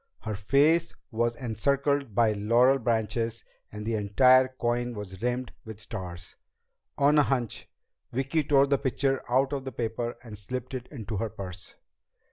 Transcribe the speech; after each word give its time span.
Her 0.21 0.33
face 0.33 0.95
was 1.11 1.35
encircled 1.35 2.15
by 2.15 2.33
laurel 2.33 2.79
branches 2.79 3.45
and 3.71 3.85
the 3.85 3.93
entire 3.93 4.47
coin 4.47 4.95
was 4.95 5.21
rimmed 5.21 5.53
with 5.63 5.79
stars. 5.79 6.37
On 6.97 7.19
a 7.19 7.21
hunch, 7.21 7.69
Vicki 8.11 8.43
tore 8.43 8.65
the 8.65 8.79
picture 8.79 9.21
out 9.29 9.53
of 9.53 9.63
the 9.63 9.71
paper 9.71 10.15
and 10.23 10.39
slipped 10.39 10.73
it 10.73 10.87
into 10.87 11.17
her 11.17 11.29
purse. 11.29 11.75